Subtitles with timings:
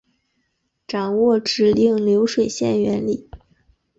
[0.87, 3.29] 掌握指令流水线原理